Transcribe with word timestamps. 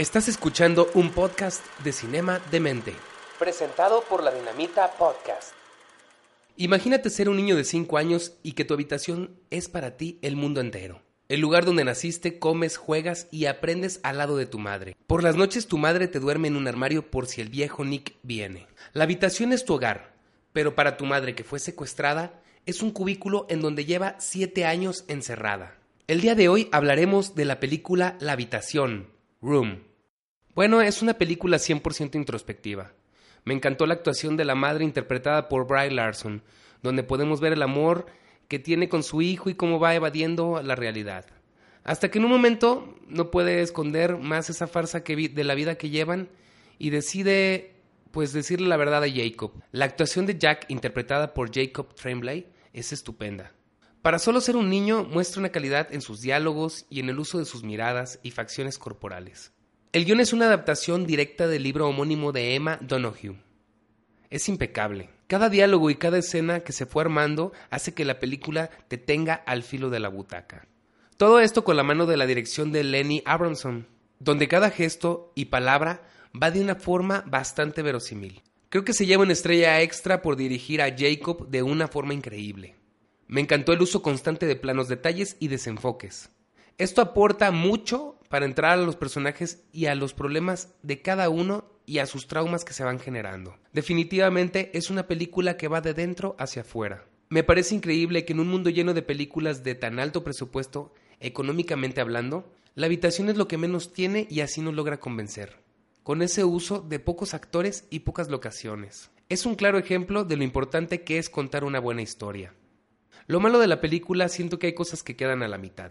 Estás 0.00 0.28
escuchando 0.28 0.90
un 0.94 1.10
podcast 1.10 1.62
de 1.84 1.92
Cinema 1.92 2.40
de 2.50 2.58
Mente, 2.58 2.94
presentado 3.38 4.02
por 4.08 4.22
la 4.22 4.30
Dinamita 4.30 4.90
Podcast. 4.92 5.52
Imagínate 6.56 7.10
ser 7.10 7.28
un 7.28 7.36
niño 7.36 7.54
de 7.54 7.64
5 7.64 7.98
años 7.98 8.32
y 8.42 8.52
que 8.52 8.64
tu 8.64 8.72
habitación 8.72 9.38
es 9.50 9.68
para 9.68 9.98
ti 9.98 10.18
el 10.22 10.36
mundo 10.36 10.62
entero. 10.62 11.02
El 11.28 11.40
lugar 11.40 11.66
donde 11.66 11.84
naciste, 11.84 12.38
comes, 12.38 12.78
juegas 12.78 13.28
y 13.30 13.44
aprendes 13.44 14.00
al 14.02 14.16
lado 14.16 14.38
de 14.38 14.46
tu 14.46 14.58
madre. 14.58 14.96
Por 15.06 15.22
las 15.22 15.36
noches 15.36 15.66
tu 15.66 15.76
madre 15.76 16.08
te 16.08 16.18
duerme 16.18 16.48
en 16.48 16.56
un 16.56 16.66
armario 16.66 17.10
por 17.10 17.26
si 17.26 17.42
el 17.42 17.50
viejo 17.50 17.84
Nick 17.84 18.14
viene. 18.22 18.68
La 18.94 19.04
habitación 19.04 19.52
es 19.52 19.66
tu 19.66 19.74
hogar, 19.74 20.14
pero 20.54 20.74
para 20.74 20.96
tu 20.96 21.04
madre 21.04 21.34
que 21.34 21.44
fue 21.44 21.58
secuestrada, 21.58 22.40
es 22.64 22.80
un 22.80 22.90
cubículo 22.90 23.44
en 23.50 23.60
donde 23.60 23.84
lleva 23.84 24.16
7 24.18 24.64
años 24.64 25.04
encerrada. 25.08 25.76
El 26.06 26.22
día 26.22 26.34
de 26.34 26.48
hoy 26.48 26.70
hablaremos 26.72 27.34
de 27.34 27.44
la 27.44 27.60
película 27.60 28.16
La 28.18 28.32
habitación, 28.32 29.08
Room. 29.42 29.89
Bueno, 30.54 30.82
es 30.82 31.00
una 31.00 31.14
película 31.14 31.58
100% 31.58 32.16
introspectiva. 32.16 32.92
Me 33.44 33.54
encantó 33.54 33.86
la 33.86 33.94
actuación 33.94 34.36
de 34.36 34.44
la 34.44 34.56
madre 34.56 34.84
interpretada 34.84 35.48
por 35.48 35.66
Bry 35.66 35.90
Larson, 35.90 36.42
donde 36.82 37.04
podemos 37.04 37.40
ver 37.40 37.52
el 37.52 37.62
amor 37.62 38.06
que 38.48 38.58
tiene 38.58 38.88
con 38.88 39.04
su 39.04 39.22
hijo 39.22 39.48
y 39.48 39.54
cómo 39.54 39.78
va 39.78 39.94
evadiendo 39.94 40.60
la 40.62 40.74
realidad. 40.74 41.24
Hasta 41.84 42.10
que 42.10 42.18
en 42.18 42.24
un 42.24 42.32
momento 42.32 42.96
no 43.06 43.30
puede 43.30 43.62
esconder 43.62 44.18
más 44.18 44.50
esa 44.50 44.66
farsa 44.66 45.00
de 45.00 45.44
la 45.44 45.54
vida 45.54 45.76
que 45.76 45.88
llevan 45.88 46.28
y 46.78 46.90
decide 46.90 47.76
pues 48.10 48.32
decirle 48.32 48.66
la 48.66 48.76
verdad 48.76 49.04
a 49.04 49.10
Jacob. 49.10 49.52
La 49.70 49.84
actuación 49.84 50.26
de 50.26 50.36
Jack 50.36 50.66
interpretada 50.68 51.32
por 51.32 51.54
Jacob 51.54 51.94
Tremblay 51.94 52.48
es 52.72 52.92
estupenda. 52.92 53.52
Para 54.02 54.18
solo 54.18 54.40
ser 54.40 54.56
un 54.56 54.68
niño 54.68 55.04
muestra 55.04 55.38
una 55.38 55.50
calidad 55.50 55.94
en 55.94 56.00
sus 56.00 56.20
diálogos 56.20 56.86
y 56.90 57.00
en 57.00 57.08
el 57.08 57.20
uso 57.20 57.38
de 57.38 57.44
sus 57.44 57.62
miradas 57.62 58.18
y 58.24 58.32
facciones 58.32 58.78
corporales. 58.78 59.52
El 59.92 60.04
guion 60.04 60.20
es 60.20 60.32
una 60.32 60.46
adaptación 60.46 61.04
directa 61.04 61.48
del 61.48 61.64
libro 61.64 61.88
homónimo 61.88 62.30
de 62.30 62.54
Emma 62.54 62.78
Donoghue. 62.80 63.34
Es 64.30 64.48
impecable. 64.48 65.10
Cada 65.26 65.48
diálogo 65.48 65.90
y 65.90 65.96
cada 65.96 66.18
escena 66.18 66.60
que 66.60 66.72
se 66.72 66.86
fue 66.86 67.02
armando 67.02 67.50
hace 67.70 67.92
que 67.92 68.04
la 68.04 68.20
película 68.20 68.70
te 68.86 68.98
tenga 68.98 69.34
al 69.34 69.64
filo 69.64 69.90
de 69.90 69.98
la 69.98 70.08
butaca. 70.08 70.68
Todo 71.16 71.40
esto 71.40 71.64
con 71.64 71.76
la 71.76 71.82
mano 71.82 72.06
de 72.06 72.16
la 72.16 72.26
dirección 72.26 72.70
de 72.70 72.84
Lenny 72.84 73.24
Abramson, 73.26 73.88
donde 74.20 74.46
cada 74.46 74.70
gesto 74.70 75.32
y 75.34 75.46
palabra 75.46 76.06
va 76.40 76.52
de 76.52 76.60
una 76.60 76.76
forma 76.76 77.24
bastante 77.26 77.82
verosímil. 77.82 78.42
Creo 78.68 78.84
que 78.84 78.92
se 78.92 79.06
lleva 79.06 79.24
una 79.24 79.32
estrella 79.32 79.80
extra 79.80 80.22
por 80.22 80.36
dirigir 80.36 80.82
a 80.82 80.96
Jacob 80.96 81.48
de 81.48 81.64
una 81.64 81.88
forma 81.88 82.14
increíble. 82.14 82.76
Me 83.26 83.40
encantó 83.40 83.72
el 83.72 83.82
uso 83.82 84.02
constante 84.02 84.46
de 84.46 84.54
planos 84.54 84.86
detalles 84.86 85.36
y 85.40 85.48
desenfoques. 85.48 86.30
Esto 86.78 87.02
aporta 87.02 87.50
mucho 87.50 88.19
para 88.30 88.46
entrar 88.46 88.78
a 88.78 88.82
los 88.82 88.94
personajes 88.94 89.64
y 89.72 89.86
a 89.86 89.96
los 89.96 90.14
problemas 90.14 90.72
de 90.84 91.02
cada 91.02 91.28
uno 91.28 91.64
y 91.84 91.98
a 91.98 92.06
sus 92.06 92.28
traumas 92.28 92.64
que 92.64 92.72
se 92.72 92.84
van 92.84 93.00
generando. 93.00 93.58
Definitivamente 93.72 94.70
es 94.72 94.88
una 94.88 95.08
película 95.08 95.56
que 95.56 95.66
va 95.66 95.80
de 95.80 95.94
dentro 95.94 96.36
hacia 96.38 96.62
afuera. 96.62 97.04
Me 97.28 97.42
parece 97.42 97.74
increíble 97.74 98.24
que 98.24 98.32
en 98.32 98.38
un 98.38 98.46
mundo 98.46 98.70
lleno 98.70 98.94
de 98.94 99.02
películas 99.02 99.64
de 99.64 99.74
tan 99.74 99.98
alto 99.98 100.22
presupuesto, 100.22 100.94
económicamente 101.18 102.00
hablando, 102.00 102.54
la 102.76 102.86
habitación 102.86 103.30
es 103.30 103.36
lo 103.36 103.48
que 103.48 103.58
menos 103.58 103.92
tiene 103.92 104.28
y 104.30 104.42
así 104.42 104.60
nos 104.60 104.74
logra 104.74 105.00
convencer, 105.00 105.56
con 106.04 106.22
ese 106.22 106.44
uso 106.44 106.82
de 106.82 107.00
pocos 107.00 107.34
actores 107.34 107.88
y 107.90 108.00
pocas 108.00 108.30
locaciones. 108.30 109.10
Es 109.28 109.44
un 109.44 109.56
claro 109.56 109.76
ejemplo 109.76 110.22
de 110.22 110.36
lo 110.36 110.44
importante 110.44 111.02
que 111.02 111.18
es 111.18 111.30
contar 111.30 111.64
una 111.64 111.80
buena 111.80 112.02
historia. 112.02 112.54
Lo 113.26 113.40
malo 113.40 113.58
de 113.58 113.66
la 113.66 113.80
película 113.80 114.28
siento 114.28 114.60
que 114.60 114.68
hay 114.68 114.74
cosas 114.74 115.02
que 115.02 115.16
quedan 115.16 115.42
a 115.42 115.48
la 115.48 115.58
mitad 115.58 115.90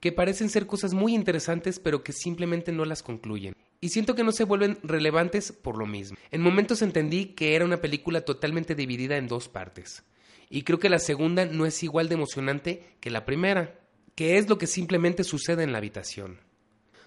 que 0.00 0.12
parecen 0.12 0.48
ser 0.48 0.66
cosas 0.66 0.94
muy 0.94 1.14
interesantes 1.14 1.78
pero 1.78 2.02
que 2.02 2.12
simplemente 2.12 2.72
no 2.72 2.84
las 2.84 3.02
concluyen. 3.02 3.54
Y 3.80 3.90
siento 3.90 4.14
que 4.14 4.24
no 4.24 4.32
se 4.32 4.44
vuelven 4.44 4.78
relevantes 4.82 5.52
por 5.52 5.78
lo 5.78 5.86
mismo. 5.86 6.16
En 6.30 6.42
momentos 6.42 6.82
entendí 6.82 7.26
que 7.26 7.54
era 7.54 7.64
una 7.64 7.80
película 7.80 8.22
totalmente 8.22 8.74
dividida 8.74 9.16
en 9.16 9.28
dos 9.28 9.48
partes. 9.48 10.02
Y 10.50 10.62
creo 10.62 10.78
que 10.78 10.90
la 10.90 10.98
segunda 10.98 11.46
no 11.46 11.64
es 11.64 11.82
igual 11.82 12.08
de 12.08 12.14
emocionante 12.14 12.96
que 13.00 13.10
la 13.10 13.24
primera, 13.24 13.78
que 14.14 14.36
es 14.36 14.48
lo 14.48 14.58
que 14.58 14.66
simplemente 14.66 15.24
sucede 15.24 15.62
en 15.62 15.72
la 15.72 15.78
habitación. 15.78 16.40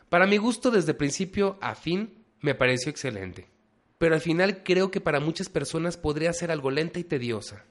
Para 0.09 0.27
mi 0.27 0.37
gusto, 0.37 0.71
desde 0.71 0.93
principio 0.93 1.57
a 1.61 1.75
fin, 1.75 2.23
me 2.39 2.55
pareció 2.55 2.89
excelente. 2.89 3.47
Pero 3.97 4.15
al 4.15 4.21
final 4.21 4.63
creo 4.63 4.91
que 4.91 5.01
para 5.01 5.19
muchas 5.19 5.49
personas 5.49 5.97
podría 5.97 6.33
ser 6.33 6.51
algo 6.51 6.71
lenta 6.71 6.99
y 6.99 7.03
tediosa. 7.03 7.65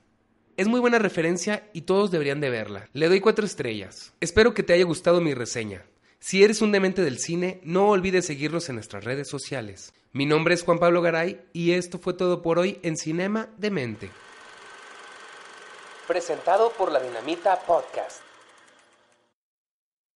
Es 0.58 0.68
muy 0.68 0.80
buena 0.80 0.98
referencia 0.98 1.66
y 1.72 1.82
todos 1.82 2.10
deberían 2.10 2.40
de 2.40 2.50
verla. 2.50 2.88
Le 2.92 3.08
doy 3.08 3.20
cuatro 3.20 3.46
estrellas. 3.46 4.12
Espero 4.20 4.52
que 4.52 4.62
te 4.62 4.74
haya 4.74 4.84
gustado 4.84 5.22
mi 5.22 5.32
reseña. 5.32 5.82
Si 6.18 6.44
eres 6.44 6.60
un 6.60 6.72
demente 6.72 7.02
del 7.02 7.18
cine, 7.18 7.60
no 7.64 7.88
olvides 7.88 8.26
seguirnos 8.26 8.68
en 8.68 8.76
nuestras 8.76 9.04
redes 9.04 9.28
sociales. 9.28 9.94
Mi 10.12 10.26
nombre 10.26 10.52
es 10.52 10.62
Juan 10.62 10.78
Pablo 10.78 11.00
Garay 11.00 11.40
y 11.54 11.72
esto 11.72 11.98
fue 11.98 12.12
todo 12.12 12.42
por 12.42 12.58
hoy 12.58 12.78
en 12.82 12.98
Cinema 12.98 13.48
de 13.56 13.70
Mente. 13.70 14.10
Presentado 16.06 16.70
por 16.72 16.92
la 16.92 17.00
Dinamita 17.00 17.58
Podcast. 17.60 18.20